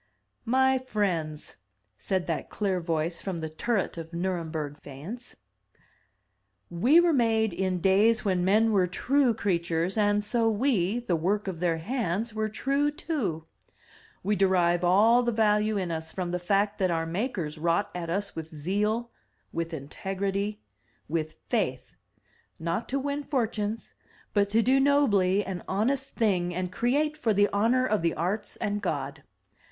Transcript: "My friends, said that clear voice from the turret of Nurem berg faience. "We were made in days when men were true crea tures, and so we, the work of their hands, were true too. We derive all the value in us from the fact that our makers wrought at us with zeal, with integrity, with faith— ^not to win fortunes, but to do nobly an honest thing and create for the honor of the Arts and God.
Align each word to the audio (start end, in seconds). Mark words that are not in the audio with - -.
"My 0.47 0.79
friends, 0.79 1.57
said 1.99 2.25
that 2.25 2.49
clear 2.49 2.79
voice 2.81 3.21
from 3.21 3.37
the 3.37 3.49
turret 3.49 3.99
of 3.99 4.13
Nurem 4.15 4.49
berg 4.51 4.79
faience. 4.81 5.35
"We 6.71 6.99
were 6.99 7.13
made 7.13 7.53
in 7.53 7.81
days 7.81 8.25
when 8.25 8.43
men 8.43 8.71
were 8.71 8.87
true 8.87 9.35
crea 9.35 9.59
tures, 9.59 9.99
and 9.99 10.23
so 10.23 10.49
we, 10.49 11.01
the 11.01 11.15
work 11.15 11.47
of 11.47 11.59
their 11.59 11.77
hands, 11.77 12.33
were 12.33 12.49
true 12.49 12.89
too. 12.89 13.45
We 14.23 14.35
derive 14.35 14.83
all 14.83 15.21
the 15.21 15.31
value 15.31 15.77
in 15.77 15.91
us 15.91 16.11
from 16.11 16.31
the 16.31 16.39
fact 16.39 16.79
that 16.79 16.89
our 16.89 17.05
makers 17.05 17.59
wrought 17.59 17.91
at 17.93 18.09
us 18.09 18.35
with 18.35 18.47
zeal, 18.49 19.11
with 19.53 19.71
integrity, 19.71 20.61
with 21.07 21.35
faith— 21.47 21.95
^not 22.59 22.87
to 22.87 22.97
win 22.97 23.21
fortunes, 23.21 23.93
but 24.33 24.49
to 24.49 24.63
do 24.63 24.79
nobly 24.79 25.45
an 25.45 25.63
honest 25.67 26.15
thing 26.15 26.55
and 26.55 26.71
create 26.71 27.15
for 27.15 27.35
the 27.35 27.47
honor 27.53 27.85
of 27.85 28.01
the 28.01 28.15
Arts 28.15 28.55
and 28.55 28.81
God. 28.81 29.21